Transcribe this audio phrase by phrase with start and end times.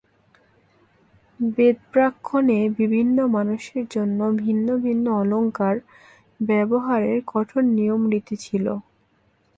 [1.39, 5.75] বেদব্রাহ্মণে বিভিন্ন মানুষের জন্য ভিন্ন ভিন্ন অলঙ্কার
[6.39, 8.65] ব্যবহারের কঠোর নিয়মরীতি ছিল।